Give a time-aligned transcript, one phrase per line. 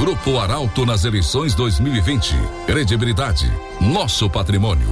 [0.00, 2.34] Grupo Arauto nas eleições 2020.
[2.64, 3.44] Credibilidade,
[3.78, 4.88] nosso patrimônio.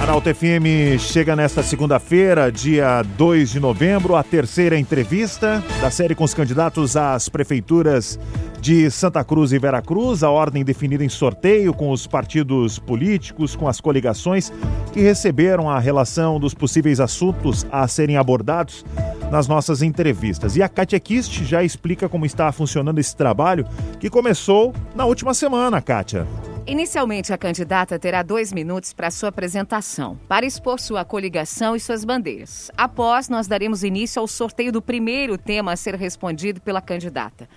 [0.00, 6.22] Arauto FM chega nesta segunda-feira, dia 2 de novembro, a terceira entrevista da série com
[6.22, 8.16] os candidatos às prefeituras
[8.60, 13.66] de Santa Cruz e Veracruz, a ordem definida em sorteio com os partidos políticos, com
[13.66, 14.52] as coligações
[14.92, 18.84] que receberam a relação dos possíveis assuntos a serem abordados
[19.30, 20.56] nas nossas entrevistas.
[20.56, 23.66] E a Katia Kist já explica como está funcionando esse trabalho
[23.98, 26.26] que começou na última semana, Kátia.
[26.66, 32.04] Inicialmente, a candidata terá dois minutos para sua apresentação, para expor sua coligação e suas
[32.04, 32.70] bandeiras.
[32.76, 37.48] Após, nós daremos início ao sorteio do primeiro tema a ser respondido pela candidata.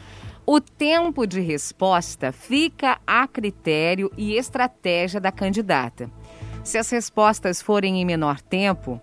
[0.46, 6.12] O tempo de resposta fica a critério e estratégia da candidata.
[6.66, 9.02] Se as respostas forem em menor tempo,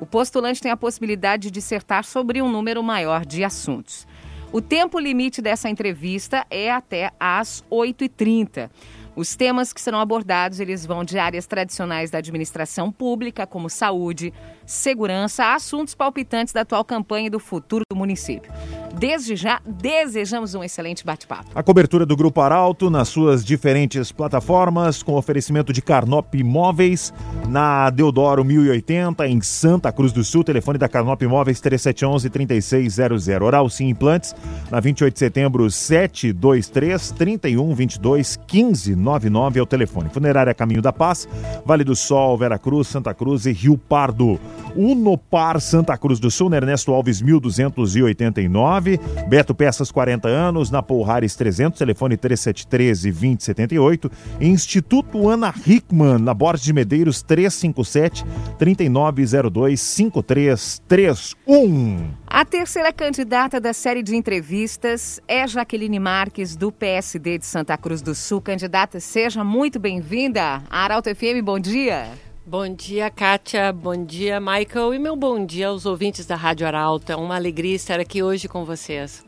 [0.00, 4.06] o postulante tem a possibilidade de dissertar sobre um número maior de assuntos.
[4.50, 8.70] O tempo limite dessa entrevista é até às 8h30.
[9.14, 14.32] Os temas que serão abordados, eles vão de áreas tradicionais da administração pública, como saúde,
[14.64, 18.50] segurança, a assuntos palpitantes da atual campanha e do futuro do município.
[18.98, 21.50] Desde já, desejamos um excelente bate-papo.
[21.54, 27.14] A cobertura do Grupo Arauto nas suas diferentes plataformas, com oferecimento de Carnop Imóveis,
[27.48, 33.40] na Deodoro 1080, em Santa Cruz do Sul, telefone da Carnop Imóveis 3711-3600.
[33.40, 34.34] Oral Sim Implantes,
[34.68, 40.10] na 28 de setembro, 723 3122 1599 é o telefone.
[40.10, 41.28] Funerária Caminho da Paz,
[41.64, 44.40] Vale do Sol, Vera Cruz, Santa Cruz e Rio Pardo.
[44.74, 48.87] Unopar Santa Cruz do Sul, Ernesto Alves 1289,
[49.28, 56.64] Beto Peças 40 anos, na Polhares 300, telefone 3713 2078, Instituto Ana Hickman, na Borges
[56.64, 58.24] de Medeiros 357
[58.58, 62.10] 3902 5331.
[62.26, 68.00] A terceira candidata da série de entrevistas é Jaqueline Marques, do PSD de Santa Cruz
[68.00, 68.40] do Sul.
[68.40, 72.27] Candidata, seja muito bem-vinda Arauto FM, bom dia.
[72.48, 73.70] Bom dia, Kátia.
[73.74, 74.94] Bom dia, Michael.
[74.94, 77.12] E meu bom dia aos ouvintes da Rádio Arauto.
[77.12, 79.22] É uma alegria estar aqui hoje com vocês.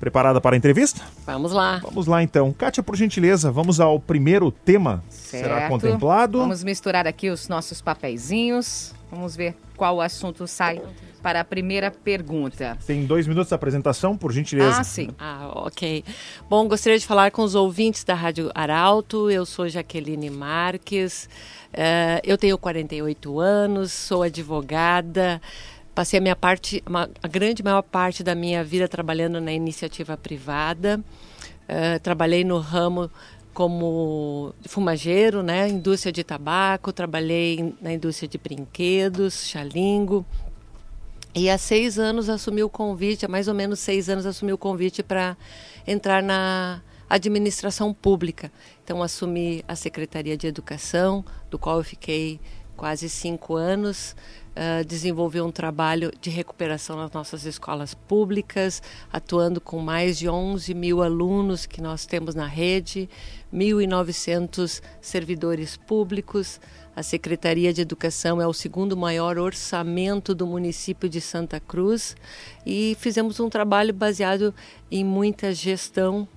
[0.00, 1.02] Preparada para a entrevista?
[1.24, 1.78] Vamos lá.
[1.78, 2.52] Vamos lá então.
[2.52, 5.04] Kátia, por gentileza, vamos ao primeiro tema.
[5.08, 5.44] Certo.
[5.44, 6.38] Será contemplado.
[6.38, 8.92] Vamos misturar aqui os nossos papeizinhos.
[9.08, 10.82] Vamos ver qual assunto sai
[11.22, 12.76] para a primeira pergunta.
[12.86, 14.80] Tem dois minutos da apresentação, por gentileza.
[14.80, 15.08] Ah, sim.
[15.18, 16.04] Ah, ok.
[16.48, 19.30] Bom, gostaria de falar com os ouvintes da Rádio Arauto.
[19.30, 21.28] Eu sou Jaqueline Marques.
[21.72, 25.40] Uh, eu tenho 48 anos, sou advogada.
[25.94, 30.16] Passei a minha parte, uma, a grande maior parte da minha vida trabalhando na iniciativa
[30.16, 31.00] privada.
[31.68, 33.10] Uh, trabalhei no ramo
[33.52, 40.24] como fumageiro, né, indústria de tabaco, trabalhei na indústria de brinquedos, xalingo.
[41.32, 44.58] E há seis anos assumi o convite, há mais ou menos seis anos assumi o
[44.58, 45.36] convite para
[45.86, 48.50] entrar na administração pública.
[48.82, 52.40] Então assumi a Secretaria de Educação, do qual eu fiquei
[52.76, 54.16] quase cinco anos.
[54.60, 60.74] Uh, desenvolvi um trabalho de recuperação nas nossas escolas públicas, atuando com mais de 11
[60.74, 63.08] mil alunos que nós temos na rede,
[63.54, 66.60] 1.900 servidores públicos.
[66.94, 72.14] A Secretaria de Educação é o segundo maior orçamento do município de Santa Cruz
[72.66, 74.54] e fizemos um trabalho baseado
[74.90, 76.28] em muita gestão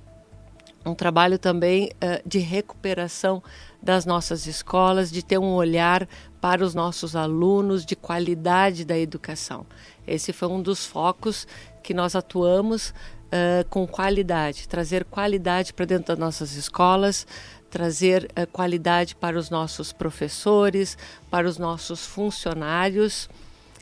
[0.85, 3.41] um trabalho também uh, de recuperação
[3.81, 6.07] das nossas escolas, de ter um olhar
[6.43, 9.65] para os nossos alunos, de qualidade da educação.
[10.05, 11.47] Esse foi um dos focos
[11.81, 17.25] que nós atuamos uh, com qualidade, trazer qualidade para dentro das nossas escolas,
[17.69, 20.97] trazer uh, qualidade para os nossos professores,
[21.31, 23.29] para os nossos funcionários.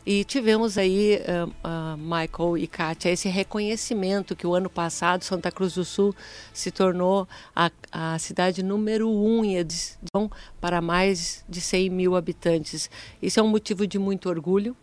[0.04, 5.52] E tivemos aí, uh, uh, Michael e Kátia, esse reconhecimento que o ano passado Santa
[5.52, 6.16] Cruz do Sul
[6.52, 12.90] se tornou a, a cidade número um em edição para mais de 100 mil habitantes.
[13.22, 14.76] Isso é um motivo de muito orgulho.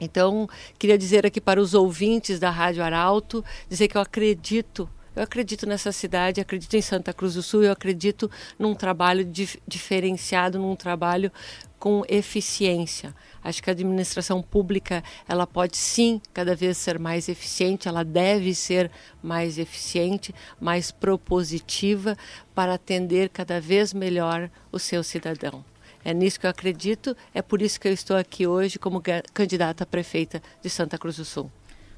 [0.00, 5.22] Então, queria dizer aqui para os ouvintes da Rádio Arauto, dizer que eu acredito eu
[5.22, 10.58] acredito nessa cidade, acredito em Santa Cruz do Sul, eu acredito num trabalho dif diferenciado,
[10.58, 11.32] num trabalho
[11.78, 13.14] com eficiência.
[13.42, 18.54] Acho que a administração pública ela pode sim cada vez ser mais eficiente, ela deve
[18.54, 18.90] ser
[19.22, 22.16] mais eficiente, mais propositiva
[22.54, 25.64] para atender cada vez melhor o seu cidadão.
[26.04, 29.02] É nisso que eu acredito, é por isso que eu estou aqui hoje como
[29.34, 31.50] candidata a prefeita de Santa Cruz do Sul.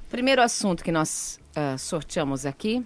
[0.09, 2.85] Primeiro assunto que nós uh, sorteamos aqui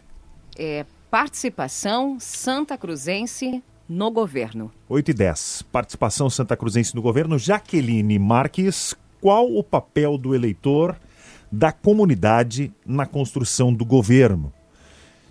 [0.59, 4.73] é participação santa cruzense no governo.
[4.89, 5.63] 8 e 10.
[5.71, 7.39] Participação Santa Cruzense no governo.
[7.39, 10.97] Jaqueline Marques, qual o papel do eleitor
[11.51, 14.53] da comunidade na construção do governo.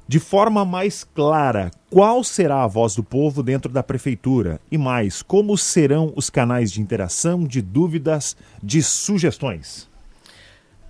[0.08, 4.62] De forma mais clara, qual será a voz do povo dentro da prefeitura?
[4.72, 9.90] E mais, como serão os canais de interação, de dúvidas, de sugestões?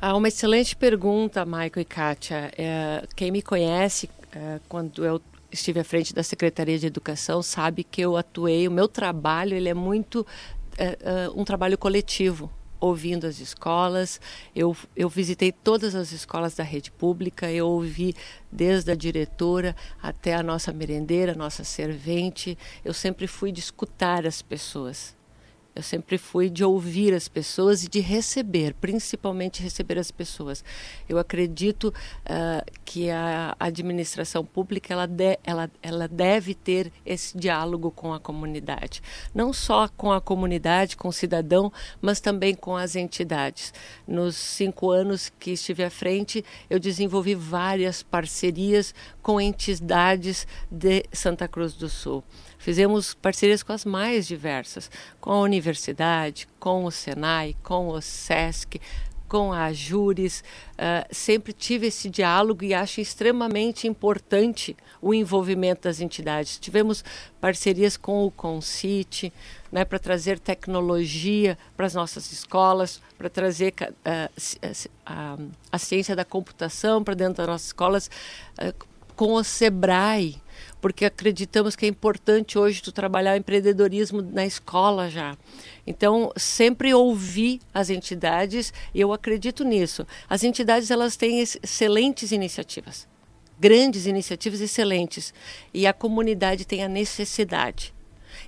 [0.02, 2.52] Ah, uma excelente pergunta, Michael e Kátia.
[2.58, 7.84] É, quem me conhece, é, quando eu estive à frente da Secretaria de Educação, sabe
[7.84, 10.28] que eu atuei, o meu trabalho ele é muito
[10.78, 14.20] é, é um trabalho coletivo ouvindo as escolas.
[14.54, 18.14] Eu, eu visitei todas as escolas da rede pública, eu ouvi
[18.52, 19.74] desde a diretora
[20.04, 22.58] até a nossa merendeira, nossa servente.
[22.84, 25.16] Eu sempre fui de escutar as pessoas.
[25.76, 30.64] Eu sempre fui de ouvir as pessoas e de receber, principalmente receber as pessoas.
[31.10, 37.92] Eu acredito uh, que a administração pública ela, de, ela, ela deve ter esse diálogo
[37.92, 41.70] com a comunidade, não só com a comunidade, com o cidadão,
[42.02, 43.74] mas também com as entidades.
[44.08, 51.50] Nos cinco anos que estive à frente, eu desenvolvi várias parcerias com entidades de Santa
[51.50, 52.24] Cruz do Sul.
[52.66, 54.90] Fizemos parcerias com as mais diversas,
[55.22, 58.82] com a universidade, com o Senai, com o SESC,
[59.28, 60.44] com a Júris.
[60.72, 66.58] Uh, sempre tive esse diálogo e acho extremamente importante o envolvimento das entidades.
[66.58, 67.06] Tivemos
[67.40, 69.32] parcerias com o Concite,
[69.72, 75.38] né, para trazer tecnologia para as nossas escolas, para trazer uh, a,
[75.72, 78.10] a, ciência da computação para dentro das nossas escolas,
[78.58, 78.74] uh,
[79.16, 80.42] com o SEBRAE,
[80.80, 85.36] porque acreditamos que é importante hoje tu trabalhar o empreendedorismo na escola já.
[85.88, 90.06] Então, sempre ouvi as entidades e eu acredito nisso.
[90.30, 93.08] As entidades elas têm excelentes iniciativas,
[93.60, 95.34] grandes iniciativas excelentes,
[95.74, 97.95] e a comunidade tem a necessidade.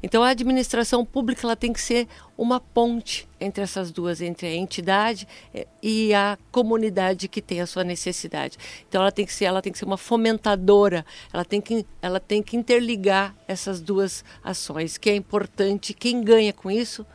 [0.01, 2.07] Então a administração pública ela tem que ser
[2.37, 7.67] uma ponte entre essas duas, entre a entidade eh, e a comunidade que tem a
[7.67, 8.57] sua necessidade.
[8.87, 12.19] Então ela tem que ser, ela tem que ser uma fomentadora, ela tem que, ela
[12.19, 15.93] tem que interligar essas duas ações, que é importante.
[15.93, 17.05] Quem ganha com isso?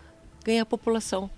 [0.45, 1.31] Ganha a população,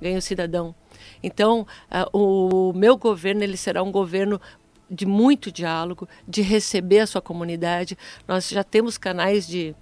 [0.00, 0.74] ganha o cidadão.
[1.22, 1.66] Então,
[2.12, 4.40] uh, o meu governo ele será um governo
[4.90, 7.96] de muito diálogo, de receber a sua comunidade.
[8.26, 9.74] Nós já temos canais de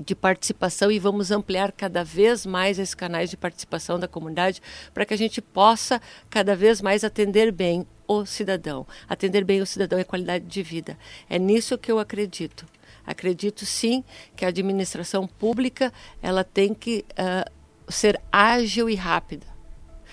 [0.00, 4.60] de participação e vamos ampliar cada vez mais esses canais de participação da comunidade
[4.92, 8.86] para que a gente possa cada vez mais atender bem o cidadão.
[9.08, 10.98] Atender bem o cidadão é qualidade de vida.
[11.28, 12.66] É nisso que eu acredito.
[13.06, 14.04] Acredito sim
[14.36, 17.50] que a administração pública ela tem que uh,
[17.92, 19.46] ser ágil e rápida.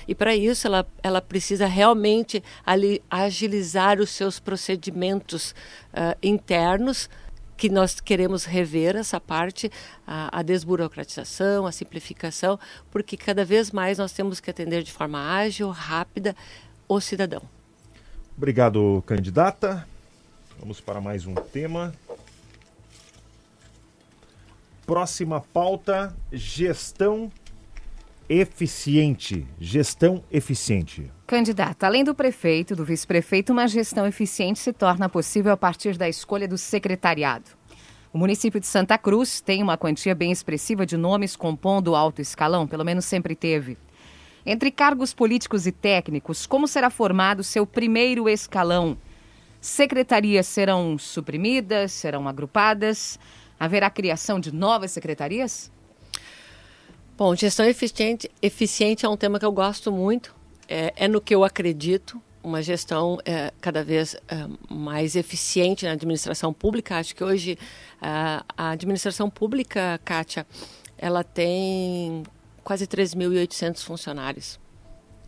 [0.08, 5.52] E para isso ela, ela precisa realmente ali, agilizar os seus procedimentos
[5.94, 7.10] uh, internos
[7.60, 9.70] que nós queremos rever essa parte,
[10.08, 12.58] a, a, desburocratização, a simplificação,
[12.90, 16.34] porque cada vez mais nós temos que atender de forma ágil, rápida
[16.88, 17.42] o cidadão.
[18.38, 19.86] Obrigado, candidata.
[20.58, 21.94] Vamos para mais um tema.
[24.86, 27.30] Próxima pauta: gestão
[28.30, 29.48] eficiente.
[29.60, 31.12] Gestão eficiente.
[31.26, 36.08] Candidata, além do prefeito do vice-prefeito, uma gestão eficiente se torna possível a partir da
[36.08, 37.50] escolha do secretariado.
[38.14, 42.22] O município de Santa Cruz tem uma quantia bem expressiva de nomes compondo o alto
[42.22, 43.78] escalão, pelo menos sempre teve.
[44.46, 48.96] Entre cargos políticos e técnicos, como será formado seu primeiro escalão?
[49.60, 53.20] Secretarias serão suprimidas, serão agrupadas?
[53.60, 55.72] Haverá criação de novas secretarias?
[57.20, 60.34] Bom, gestão eficiente, eficiente é um tema que eu gosto muito,
[60.70, 65.92] é, é no que eu acredito, uma gestão é, cada vez é, mais eficiente na
[65.92, 66.96] administração pública.
[66.96, 67.60] Acho que hoje
[68.02, 70.48] a administração pública, Kátia,
[70.98, 72.24] ela tem
[72.64, 74.58] quase 3.800 funcionários.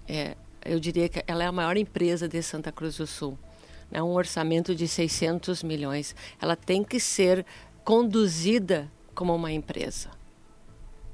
[0.07, 3.38] É, eu diria que ela é a maior empresa de Santa Cruz do Sul.
[3.91, 4.01] Né?
[4.01, 6.15] Um orçamento de 600 milhões.
[6.41, 7.45] Ela tem que ser
[7.83, 10.21] conduzida como uma empresa.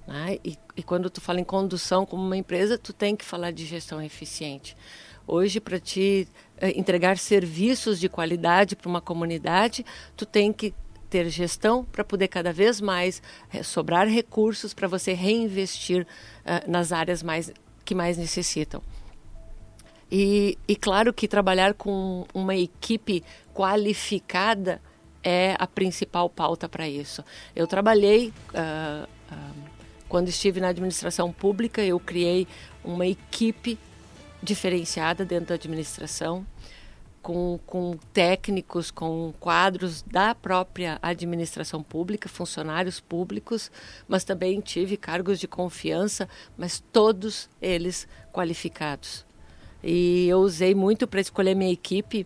[0.08, 0.40] Né?
[0.44, 3.66] E, e quando tu fala em condução como uma empresa, tu tem que falar de
[3.66, 4.76] gestão eficiente.
[5.28, 6.26] Hoje, para te
[6.58, 9.86] eh, entregar serviços de qualidade para uma comunidade,
[10.16, 10.74] tu tem que
[11.10, 13.22] ter gestão para poder cada vez mais
[13.54, 17.52] eh, sobrar recursos para você reinvestir uh, nas áreas mais
[17.84, 18.82] que mais necessitam.
[20.10, 23.24] E, e claro que trabalhar com uma equipe
[23.54, 24.82] qualificada
[25.24, 27.24] é a principal pauta para isso.
[27.54, 29.77] Eu trabalhei uh, uh,
[30.08, 32.48] quando estive na administração pública, eu criei
[32.84, 33.78] uma equipe
[34.42, 36.46] diferenciada dentro da administração,
[37.22, 43.70] com, com técnicos, com quadros da própria administração pública, funcionários públicos,
[44.08, 49.26] mas também tive cargos de confiança, mas todos eles qualificados.
[49.84, 52.26] E eu usei muito para escolher minha equipe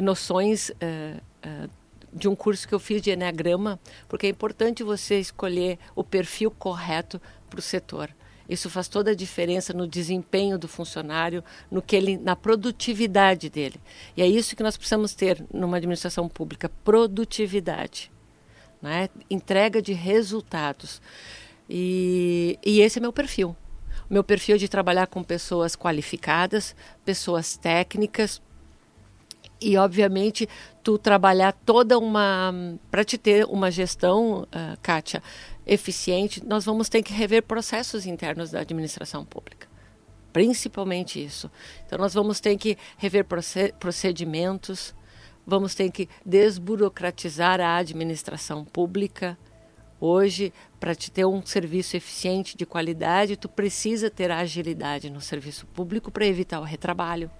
[0.00, 1.70] noções uh,
[2.12, 6.50] de um curso que eu fiz de Enneagrama, porque é importante você escolher o perfil
[6.50, 8.10] correto para o setor.
[8.48, 13.80] Isso faz toda a diferença no desempenho do funcionário, no que ele, na produtividade dele.
[14.16, 18.10] E é isso que nós precisamos ter numa administração pública: produtividade,
[18.82, 19.08] né?
[19.30, 21.00] entrega de resultados.
[21.68, 23.54] E, e esse é meu perfil.
[24.08, 26.74] Meu perfil é de trabalhar com pessoas qualificadas,
[27.04, 28.42] pessoas técnicas,
[29.60, 30.48] e obviamente
[30.82, 32.52] tu trabalhar toda uma
[32.90, 35.22] para te ter uma gestão, uh, Kátia,
[35.66, 39.68] eficiente, nós vamos ter que rever processos internos da administração pública.
[40.32, 41.50] Principalmente isso.
[41.86, 43.26] Então nós vamos ter que rever
[43.78, 44.94] procedimentos,
[45.46, 49.36] vamos ter que desburocratizar a administração pública.
[50.00, 55.66] Hoje, para te ter um serviço eficiente de qualidade, tu precisa ter agilidade no serviço
[55.66, 57.30] público para evitar o retrabalho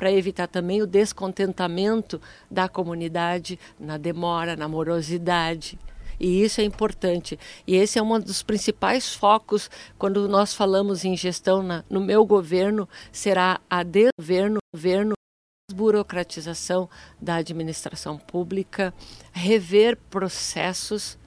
[0.00, 2.18] para evitar também o descontentamento
[2.50, 5.78] da comunidade na demora, na morosidade.
[6.18, 7.38] E isso é importante.
[7.66, 12.24] E esse é um dos principais focos quando nós falamos em gestão na, no meu
[12.24, 15.12] governo, será a desgoverno, governo,
[15.70, 16.88] desburocratização
[17.20, 18.94] da administração pública,
[19.34, 21.18] rever processos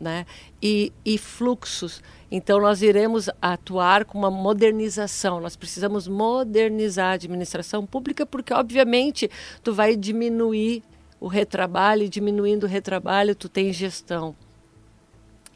[0.00, 0.26] né?
[0.62, 5.40] e, e fluxos então nós iremos atuar com uma modernização.
[5.40, 9.30] Nós precisamos modernizar a administração pública porque obviamente
[9.62, 10.82] tu vai diminuir
[11.18, 14.36] o retrabalho e diminuindo o retrabalho tu tem gestão.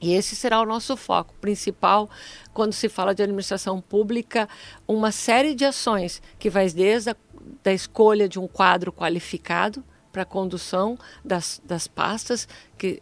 [0.01, 2.11] E esse será o nosso foco principal
[2.53, 4.49] quando se fala de administração pública,
[4.89, 7.17] uma série de ações que vai desde a
[7.63, 12.47] da escolha de um quadro qualificado para a condução das, das pastas,
[12.79, 13.01] que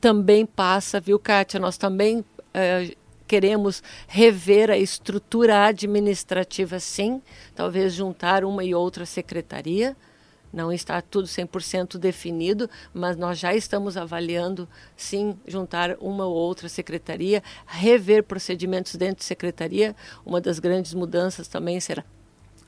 [0.00, 1.60] também passa, viu, Kátia?
[1.60, 2.94] Nós também eh,
[3.26, 7.22] queremos rever a estrutura administrativa, sim,
[7.54, 9.96] talvez juntar uma e outra secretaria.
[10.52, 16.68] Não está tudo 100% definido, mas nós já estamos avaliando, sim, juntar uma ou outra
[16.68, 19.94] secretaria, rever procedimentos dentro de secretaria.
[20.26, 22.04] Uma das grandes mudanças também será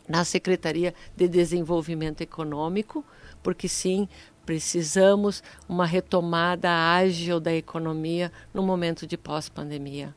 [0.09, 3.05] na Secretaria de Desenvolvimento Econômico,
[3.43, 4.09] porque sim,
[4.45, 10.15] precisamos uma retomada ágil da economia no momento de pós-pandemia.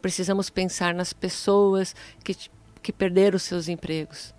[0.00, 2.34] Precisamos pensar nas pessoas que,
[2.82, 4.34] que perderam seus empregos,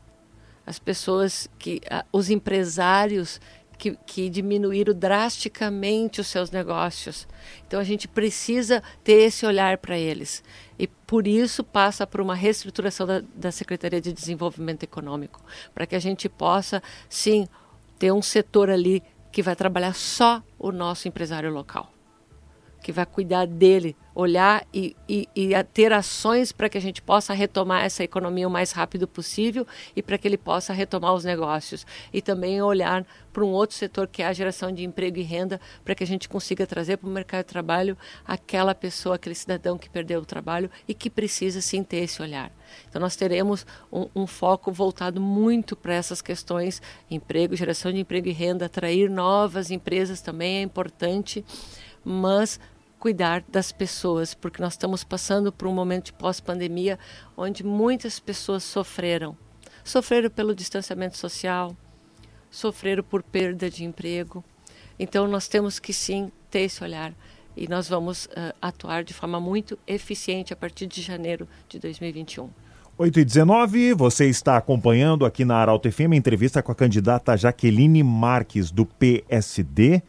[0.66, 3.40] as pessoas que, os empresários
[3.78, 7.28] que, que, diminuíram drasticamente os seus negócios.
[7.66, 10.44] Então a gente precisa ter esse olhar para eles.
[10.78, 15.96] E por isso passa por uma reestruturação da, da Secretaria de Desenvolvimento Econômico, para que
[15.96, 17.48] a gente possa, sim,
[17.98, 21.92] ter um setor ali que vai trabalhar só o nosso empresário local
[22.82, 27.34] que vai cuidar dele, olhar e, e, e ter ações para que a gente possa
[27.34, 29.66] retomar essa economia o mais rápido possível
[29.96, 31.86] e para que ele possa retomar os negócios.
[32.14, 35.60] E também olhar para um outro setor que é a geração de emprego e renda,
[35.86, 39.78] para que a gente consiga trazer para o mercado de trabalho aquela pessoa, aquele cidadão
[39.78, 42.52] que perdeu o trabalho e que precisa sim ter esse olhar.
[42.90, 48.28] Então nós teremos um, um foco voltado muito para essas questões, emprego, geração de emprego
[48.28, 51.46] e renda, atrair novas empresas também é importante
[52.04, 52.60] mas
[53.02, 57.00] cuidar das pessoas, porque nós estamos passando por um momento de pós-pandemia
[57.36, 59.36] onde muitas pessoas sofreram.
[59.84, 61.76] Sofreram pelo distanciamento social,
[62.52, 64.46] sofreram por perda de emprego.
[65.00, 67.12] Então nós temos que sim ter esse olhar
[67.58, 72.52] e nós vamos uh, atuar de forma muito eficiente a partir de janeiro de 2021.
[73.00, 77.36] 8 e 19, você está acompanhando aqui na Arauto FM a entrevista com a candidata
[77.36, 80.04] Jaqueline Marques, do PSD.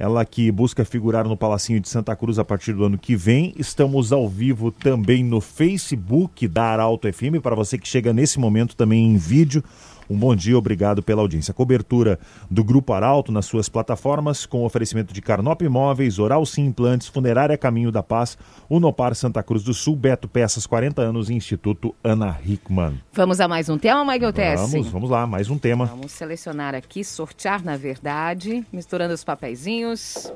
[0.00, 3.52] Ela que busca figurar no Palacinho de Santa Cruz a partir do ano que vem.
[3.58, 8.74] Estamos ao vivo também no Facebook da Arauto FM, para você que chega nesse momento
[8.74, 9.62] também em vídeo
[10.10, 11.54] um bom dia, obrigado pela audiência.
[11.54, 12.18] Cobertura
[12.50, 17.56] do Grupo Arauto nas suas plataformas, com oferecimento de Carnop Imóveis, Oral Sim Implantes, Funerária
[17.56, 18.36] Caminho da Paz,
[18.68, 23.00] Unopar Santa Cruz do Sul, Beto Peças 40 anos e Instituto Ana Hickman.
[23.12, 24.60] Vamos a mais um tema, Michael Tess?
[24.72, 25.86] Vamos, vamos lá, mais um tema.
[25.86, 30.32] Vamos selecionar aqui, sortear na verdade, misturando os papeizinhos.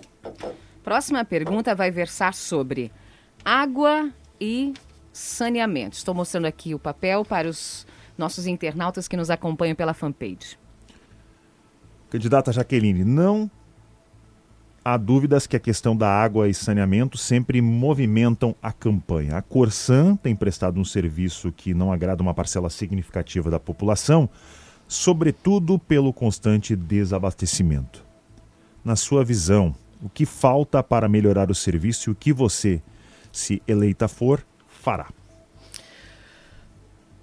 [0.85, 2.93] Próxima pergunta vai versar sobre
[3.45, 4.09] água
[4.40, 4.73] e
[5.12, 5.97] saneamento.
[5.97, 7.85] Estou mostrando aqui o papel para os
[8.16, 10.59] nossos internautas que nos acompanham pela fanpage.
[12.11, 13.50] Candidata Jaqueline, não
[14.85, 19.37] há dúvidas que a questão da água e saneamento sempre movimentam a campanha.
[19.37, 24.28] A Corsan tem prestado um serviço que não agrada uma parcela significativa da população,
[24.87, 28.04] sobretudo pelo constante desabastecimento.
[28.85, 32.83] Na sua visão, o que falta para melhorar o serviço e o que você,
[33.33, 35.09] se eleita for, fará?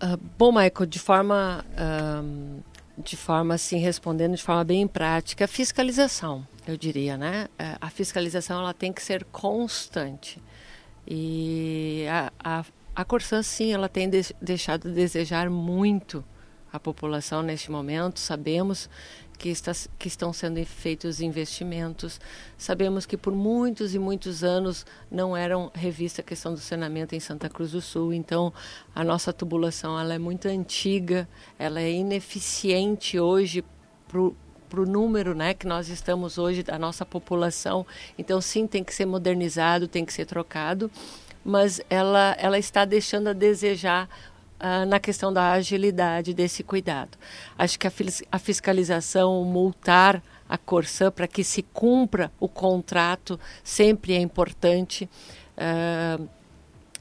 [0.01, 2.63] Uh, bom, Michael, de forma, uh,
[2.97, 7.47] de forma assim, respondendo de forma bem prática, fiscalização, eu diria, né?
[7.51, 10.41] Uh, a fiscalização ela tem que ser constante.
[11.07, 12.65] E a, a,
[12.95, 16.23] a Corsã, sim, ela tem de, deixado de desejar muito
[16.73, 18.19] a população neste momento.
[18.19, 18.89] Sabemos
[19.41, 22.21] que, está, que estão sendo feitos investimentos.
[22.55, 27.19] Sabemos que por muitos e muitos anos não eram revista a questão do saneamento em
[27.19, 28.13] Santa Cruz do Sul.
[28.13, 28.53] Então,
[28.93, 33.65] a nossa tubulação ela é muito antiga, ela é ineficiente hoje
[34.07, 37.83] para o número né, que nós estamos hoje da nossa população.
[38.19, 40.91] Então, sim, tem que ser modernizado, tem que ser trocado,
[41.43, 44.07] mas ela, ela está deixando a desejar
[44.61, 47.17] uh, na questão da agilidade desse cuidado.
[47.57, 47.91] Acho que a,
[48.31, 55.09] a fiscalização, multar a Corsã para que se cumpra o contrato sempre é importante.
[55.57, 56.27] Uh,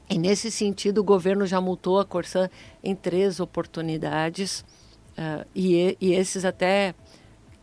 [0.09, 2.49] e nesse sentido, o governo já multou a Corsã
[2.83, 4.65] em três oportunidades.
[5.17, 6.95] Uh, e, e, esses até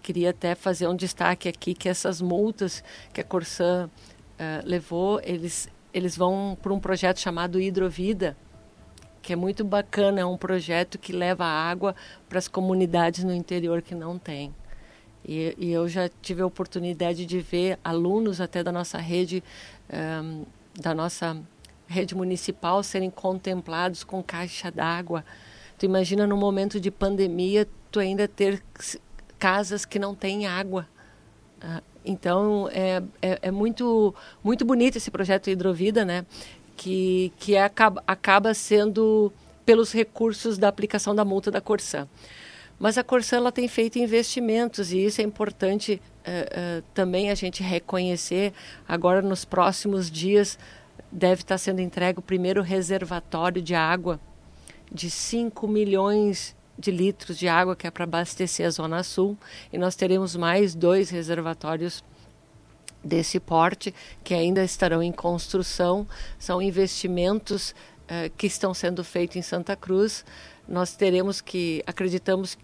[0.02, 5.68] queria até fazer um destaque aqui que essas multas que a Corsã uh, levou, eles
[5.92, 8.36] eles vão para um projeto chamado Hidrovida,
[9.22, 11.94] que é muito bacana, é um projeto que leva água
[12.28, 14.54] para as comunidades no interior que não tem.
[15.24, 19.42] E, e, eu já tive a oportunidade de ver alunos até da nossa rede,
[19.92, 20.44] um,
[20.80, 21.36] da nossa
[21.86, 25.24] rede municipal serem contemplados com caixa d'água.
[25.76, 28.62] Tu imagina no momento de pandemia, tu ainda ter
[29.38, 30.88] casas que não têm água.
[31.58, 36.24] Uh, então é, é, é, muito muito bonito esse projeto Hidrovida, né?
[36.78, 39.32] Que, que é, acaba, acaba sendo
[39.66, 42.08] pelos recursos da aplicação da multa da Corsã.
[42.78, 47.34] Mas a Corsã ela tem feito investimentos e isso é importante uh, uh, também a
[47.34, 48.52] gente reconhecer.
[48.86, 50.56] Agora, nos próximos dias,
[51.10, 54.20] deve estar sendo entregue o primeiro reservatório de água
[54.90, 59.36] de 5 milhões de litros de água que é para abastecer a Zona Sul.
[59.72, 62.04] E nós teremos mais dois reservatórios
[63.02, 66.06] desse porte que ainda estarão em construção.
[66.38, 70.24] São investimentos uh, que estão sendo feitos em Santa Cruz.
[70.68, 72.58] Nós teremos que, acreditamos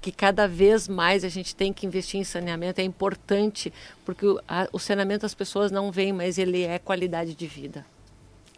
[0.00, 2.80] que cada vez mais a gente tem que investir em saneamento.
[2.80, 3.72] É importante
[4.04, 7.84] porque o, a, o saneamento as pessoas não veem, mas ele é qualidade de vida.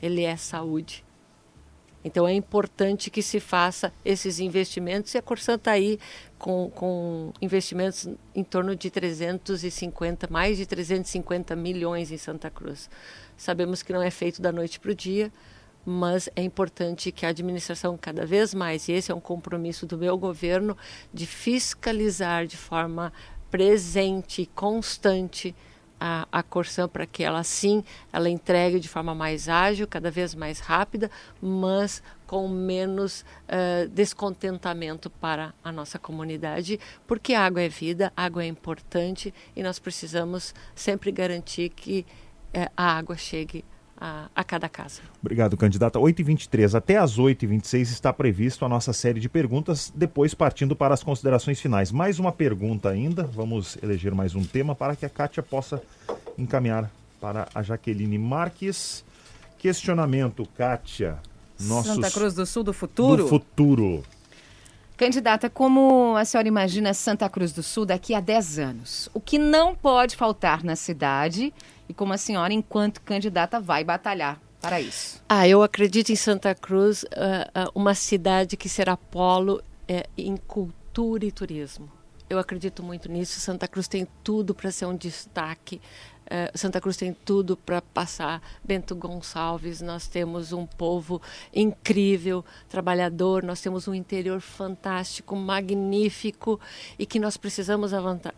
[0.03, 1.05] Ele é saúde.
[2.05, 5.99] Então é importante que se faça esses investimentos e a Corsan está aí
[6.41, 12.89] com, com investimentos em torno de 350, mais de 350 milhões em Santa Cruz.
[13.37, 15.31] Sabemos que não é feito da noite para o dia,
[15.85, 19.99] mas é importante que a administração cada vez mais, e esse é um compromisso do
[19.99, 20.77] meu governo,
[21.13, 23.13] de fiscalizar de forma
[23.51, 25.55] presente e constante
[26.01, 30.35] a, a Corsan para que ela sim ela entregue de forma mais ágil, cada vez
[30.35, 31.11] mais rápida,
[31.41, 38.47] mas com menos uh, descontentamento para a nossa comunidade, porque água é vida, água é
[38.47, 42.07] importante e nós precisamos sempre garantir que
[42.57, 43.65] uh, a água chegue
[44.01, 45.03] a, a, cada casa.
[45.21, 45.99] Obrigado, candidata.
[45.99, 51.03] 8h23 até as 8h26 está previsto a nossa série de perguntas, depois partindo para as
[51.03, 51.93] considerações finais.
[51.93, 55.83] Mais uma pergunta ainda, vamos eleger mais um tema para que a Kátia possa
[56.39, 59.05] encaminhar para a Jaqueline Marques.
[59.59, 61.19] Questionamento, Kátia.
[61.61, 61.95] Nossos...
[61.95, 63.25] Santa Cruz do Sul do futuro?
[63.25, 64.03] Do futuro.
[64.97, 69.09] Candidata, como a senhora imagina Santa Cruz do Sul daqui a 10 anos?
[69.15, 71.53] O que não pode faltar na cidade
[71.91, 75.21] e como a senhora, enquanto candidata, vai batalhar para isso?
[75.29, 80.37] Ah, eu acredito em Santa Cruz, uh, uh, uma cidade que será polo uh, em
[80.37, 81.91] cultura e turismo.
[82.29, 83.41] Eu acredito muito nisso.
[83.41, 85.81] Santa Cruz tem tudo para ser um destaque.
[86.27, 88.41] Uh, Santa Cruz tem tudo para passar.
[88.63, 91.21] Bento Gonçalves, nós temos um povo
[91.53, 96.61] incrível, trabalhador, nós temos um interior fantástico, magnífico
[96.97, 97.91] e que nós precisamos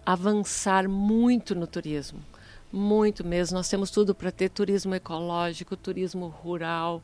[0.07, 2.32] avançar muito no turismo
[2.73, 3.57] muito mesmo.
[3.57, 7.03] Nós temos tudo para ter turismo ecológico, turismo rural.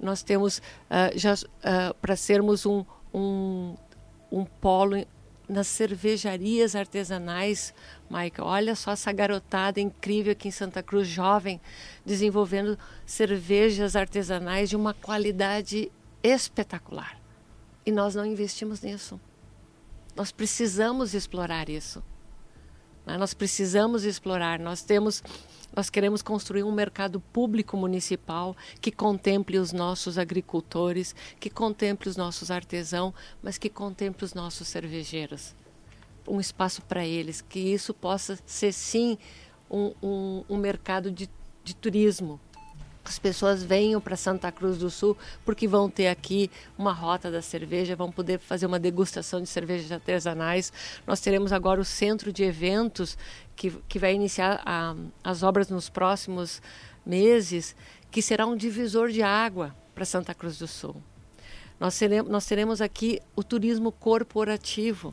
[0.00, 3.76] Nós temos uh, já uh, para sermos um, um,
[4.30, 5.04] um polo
[5.48, 7.74] nas cervejarias artesanais,
[8.08, 8.48] Michael.
[8.48, 11.60] Olha só essa garotada incrível aqui em Santa Cruz, jovem,
[12.04, 17.20] desenvolvendo cervejas artesanais de uma qualidade espetacular.
[17.84, 19.20] E nós não investimos nisso.
[20.16, 22.02] Nós precisamos explorar isso.
[23.06, 23.16] Né?
[23.16, 25.22] Nós precisamos explorar, nós temos,
[25.74, 32.16] nós queremos construir um mercado público municipal que contemple os nossos agricultores, que contemple os
[32.16, 33.12] nossos artesãos,
[33.42, 35.54] mas que contemple os nossos cervejeiros.
[36.26, 39.18] Um espaço para eles, que isso possa ser sim
[39.68, 41.28] um, um, um mercado de,
[41.64, 42.40] de turismo,
[43.04, 47.42] as pessoas venham para Santa Cruz do Sul porque vão ter aqui uma rota da
[47.42, 50.72] cerveja, vão poder fazer uma degustação de cervejas artesanais.
[51.06, 53.18] Nós teremos agora o centro de eventos
[53.56, 56.62] que, que vai iniciar a, as obras nos próximos
[57.04, 57.74] meses,
[58.10, 60.96] que será um divisor de água para Santa Cruz do Sul.
[61.80, 65.12] Nós teremos, nós teremos aqui o turismo corporativo.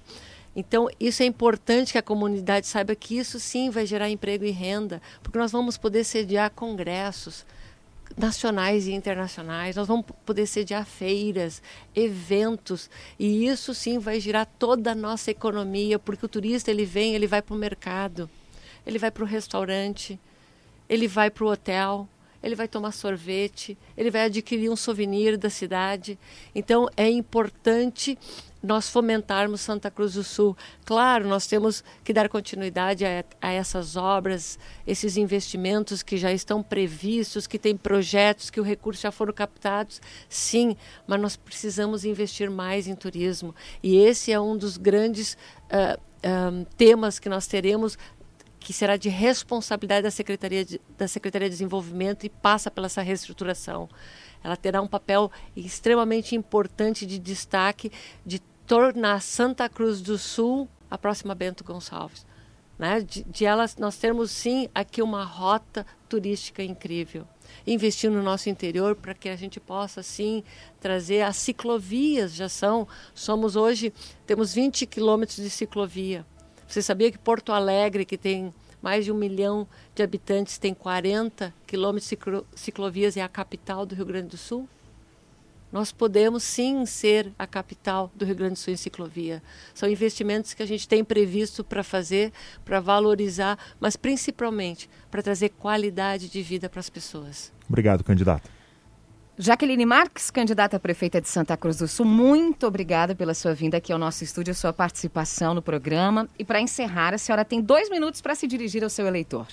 [0.56, 4.52] Então, isso é importante que a comunidade saiba que isso sim vai gerar emprego e
[4.52, 7.46] renda, porque nós vamos poder sediar congressos,
[8.18, 11.62] nacionais e internacionais, nós vamos poder sediar feiras,
[11.96, 17.16] eventos, e isso sim vai girar toda a nossa economia, porque o turista ele vem,
[17.16, 18.30] ele vai para o mercado,
[18.86, 20.20] ele vai para o restaurante,
[20.90, 22.08] ele vai para o hotel,
[22.42, 26.18] ele vai tomar sorvete, ele vai adquirir um souvenir da cidade.
[26.56, 28.18] Então é importante
[28.62, 30.56] nós fomentarmos Santa Cruz do Sul.
[30.86, 36.62] Claro, nós temos que dar continuidade a, a, essas obras, esses investimentos que já estão
[36.62, 40.76] previstos, que tem projetos, que o recurso já foram captados, sim,
[41.08, 43.56] mas nós precisamos investir mais em turismo.
[43.82, 45.38] E esse é um dos grandes
[45.72, 46.00] uh,
[46.52, 47.98] um, temas que nós teremos
[48.60, 53.02] que será de responsabilidade da Secretaria de, da Secretaria de Desenvolvimento e passa pela essa
[53.02, 53.88] reestruturação
[54.44, 57.92] ela terá um papel extremamente importante de destaque
[58.26, 58.40] de
[58.70, 62.24] tornar Santa Cruz do Sul a próxima Bento Gonçalves.
[62.78, 63.02] Né?
[63.02, 67.28] De, de elas, nós termos sim aqui uma rota turística incrível.
[67.66, 70.44] Investir no nosso interior para que a gente possa sim
[70.80, 73.92] trazer as ciclovias, já são, somos hoje,
[74.28, 76.24] temos 20 quilômetros de ciclovia.
[76.68, 78.54] Você sabia que Porto Alegre, que tem
[78.84, 82.18] mais de um milhão de habitantes, tem 40 quilômetros de
[82.54, 84.70] ciclovias e é a capital do Rio Grande do Sul?
[85.72, 89.42] Nós podemos sim ser a capital do Rio Grande do Sul em ciclovia.
[89.74, 92.32] São investimentos que a gente tem previsto para fazer,
[92.66, 97.54] para valorizar, mas principalmente para trazer qualidade de vida para as pessoas.
[97.68, 98.50] Obrigado, candidato.
[99.38, 103.78] Jaqueline Marques, candidata a prefeita de Santa Cruz do Sul, muito obrigada pela sua vinda
[103.78, 106.28] aqui ao nosso estúdio, sua participação no programa.
[106.38, 109.48] E para encerrar, a senhora tem dois minutos para se dirigir ao seu eleitor.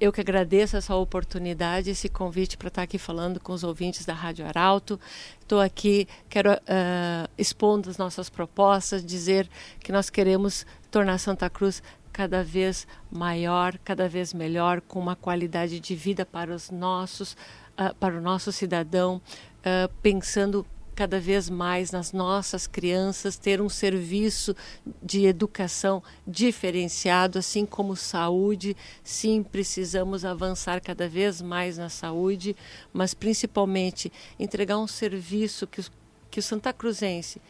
[0.00, 4.12] Eu que agradeço essa oportunidade, esse convite para estar aqui falando com os ouvintes da
[4.12, 4.98] Rádio Arauto.
[5.40, 11.84] Estou aqui, quero uh, expondo as nossas propostas, dizer que nós queremos tornar Santa Cruz
[12.12, 17.36] cada vez maior, cada vez melhor, com uma qualidade de vida para os nossos
[17.78, 19.22] uh, para o nosso cidadão,
[19.60, 24.54] uh, pensando cada vez mais nas nossas crianças, ter um serviço
[25.02, 28.76] de educação diferenciado, assim como saúde.
[29.02, 32.56] Sim, precisamos avançar cada vez mais na saúde,
[32.92, 35.84] mas principalmente entregar um serviço que,
[36.30, 37.40] que o Santa Cruzense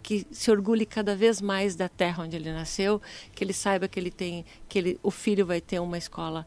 [0.00, 2.98] que se orgulhe cada vez mais da terra onde ele nasceu,
[3.34, 6.46] que ele saiba que ele tem, que ele, o filho vai ter uma escola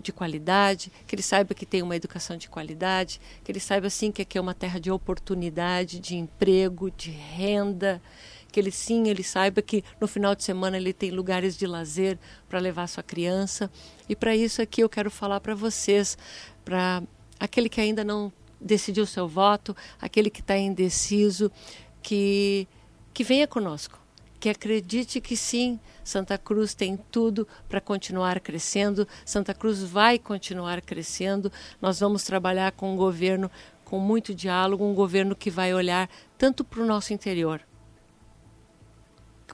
[0.00, 4.10] de qualidade, que ele saiba que tem uma educação de qualidade, que ele saiba sim
[4.10, 8.02] que aqui é uma terra de oportunidade, de emprego, de renda,
[8.50, 12.18] que ele sim, ele saiba que no final de semana ele tem lugares de lazer
[12.48, 13.70] para levar sua criança.
[14.08, 16.18] E para isso aqui eu quero falar para vocês,
[16.64, 17.02] para
[17.38, 21.50] aquele que ainda não decidiu seu voto, aquele que está indeciso,
[22.02, 22.66] que
[23.12, 23.99] que venha conosco,
[24.40, 30.80] que acredite que sim, Santa Cruz tem tudo para continuar crescendo, Santa Cruz vai continuar
[30.80, 31.52] crescendo.
[31.80, 33.50] Nós vamos trabalhar com um governo
[33.84, 37.60] com muito diálogo, um governo que vai olhar tanto para o nosso interior,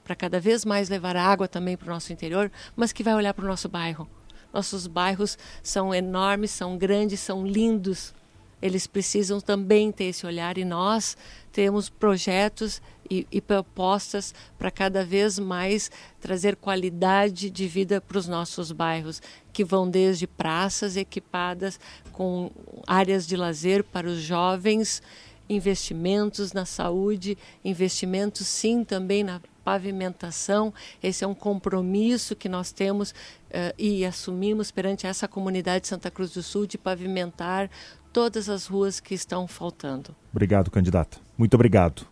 [0.05, 3.35] para cada vez mais levar água também para o nosso interior, mas que vai olhar
[3.35, 4.09] para o nosso bairro.
[4.53, 8.15] Nossos bairros são enormes, são grandes, são lindos.
[8.61, 11.17] Eles precisam também ter esse olhar e nós
[11.53, 15.91] temos projetos e, e propostas para cada vez mais
[16.21, 19.21] trazer qualidade de vida para os nossos bairros,
[19.53, 21.79] que vão desde praças equipadas
[22.13, 22.51] com
[22.87, 25.03] áreas de lazer para os jovens,
[25.49, 30.73] investimentos na saúde, investimentos sim também na pavimentação.
[31.03, 36.11] Esse é um compromisso que nós temos uh, e assumimos perante essa comunidade de Santa
[36.11, 37.71] Cruz do Sul de pavimentar
[38.17, 40.17] todas as ruas que estão faltando.
[40.33, 41.19] Obrigado, candidata.
[41.37, 42.07] Muito obrigado.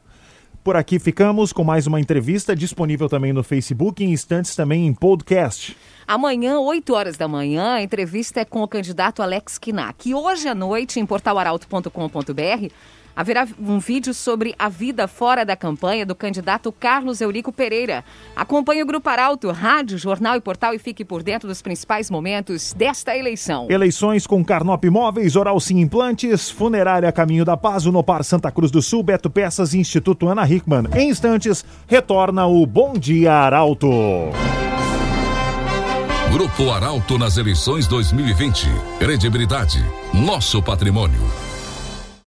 [0.63, 4.87] Por aqui ficamos com mais uma entrevista disponível também no Facebook e em instantes também
[4.87, 5.75] em podcast.
[6.07, 10.07] Amanhã, 8 horas da manhã, a entrevista é com o candidato Alex Kinak.
[10.07, 12.71] E hoje à noite, em portalaralto.com.br,
[13.17, 18.05] haverá um vídeo sobre a vida fora da campanha do candidato Carlos Eurico Pereira.
[18.35, 22.73] Acompanhe o Grupo Arauto, rádio, jornal e portal e fique por dentro dos principais momentos
[22.73, 23.67] desta eleição.
[23.71, 28.83] Eleições com Carnop Imóveis, Oral Sim Implantes, Funerária Caminho da Paz, Unopar Santa Cruz do
[28.83, 30.85] Sul, Beto Peças e Instituto Ana Hickman.
[30.95, 33.89] Em instantes, retorna o Bom Dia Arauto.
[36.33, 38.67] Grupo Arauto nas eleições 2020.
[38.99, 39.79] Credibilidade,
[40.13, 41.54] nosso patrimônio.